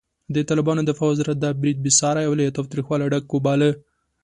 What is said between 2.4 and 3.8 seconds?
تاوتریخوالي ډک وباله.